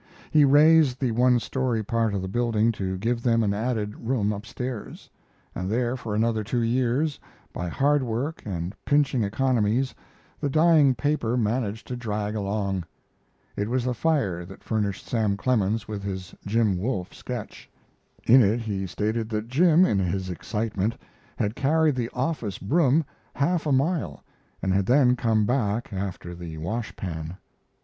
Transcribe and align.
He 0.31 0.45
raised 0.45 0.99
the 0.99 1.11
one 1.11 1.39
story 1.39 1.83
part 1.83 2.15
of 2.15 2.23
the 2.23 2.27
building 2.27 2.71
to 2.71 2.97
give 2.97 3.21
them 3.21 3.43
an 3.43 3.53
added 3.53 3.95
room 3.99 4.33
up 4.33 4.47
stairs; 4.47 5.11
and 5.53 5.69
there 5.69 5.95
for 5.95 6.15
another 6.15 6.43
two 6.43 6.63
years, 6.63 7.19
by 7.53 7.67
hard 7.67 8.01
work 8.01 8.41
and 8.43 8.73
pinching 8.83 9.23
economies, 9.23 9.93
the 10.39 10.49
dying 10.49 10.95
paper 10.95 11.37
managed 11.37 11.85
to 11.85 11.95
drag 11.95 12.33
along. 12.33 12.83
It 13.55 13.69
was 13.69 13.85
the 13.85 13.93
fire 13.93 14.43
that 14.43 14.63
furnished 14.63 15.05
Sam 15.05 15.37
Clemens 15.37 15.87
with 15.87 16.01
his 16.01 16.33
Jim 16.47 16.79
Wolfe 16.79 17.13
sketch. 17.13 17.69
In 18.25 18.41
it 18.41 18.61
he 18.61 18.87
stated 18.87 19.29
that 19.29 19.49
Jim 19.49 19.85
in 19.85 19.99
his 19.99 20.31
excitement 20.31 20.95
had 21.37 21.55
carried 21.55 21.93
the 21.95 22.09
office 22.11 22.57
broom 22.57 23.05
half 23.35 23.67
a 23.67 23.71
mile 23.71 24.23
and 24.63 24.73
had 24.73 24.87
then 24.87 25.15
come 25.15 25.45
back 25.45 25.93
after 25.93 26.33
the 26.33 26.57
wash 26.57 26.95
pan. 26.95 27.37